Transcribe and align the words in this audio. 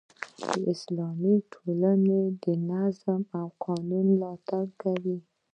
اسلام 0.71 1.17
د 1.23 1.25
ټولنې 1.53 2.21
د 2.43 2.45
نظم 2.69 3.21
او 3.39 3.47
قانون 3.65 4.05
ملاتړ 4.13 4.65
کوي. 4.81 5.17